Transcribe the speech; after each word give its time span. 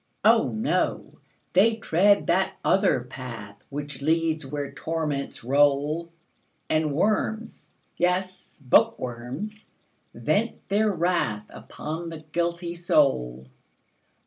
"Oh, 0.25 0.47
no! 0.47 1.19
they 1.53 1.75
tread 1.75 2.25
that 2.25 2.55
other 2.65 3.01
path, 3.03 3.63
Which 3.69 4.01
leads 4.01 4.43
where 4.43 4.71
torments 4.71 5.43
roll, 5.43 6.11
And 6.71 6.95
worms, 6.95 7.75
yes, 7.97 8.59
bookworms, 8.65 9.69
vent 10.11 10.67
their 10.69 10.91
wrathUpon 10.91 12.09
the 12.09 12.25
guilty 12.31 12.73
soul. 12.73 13.45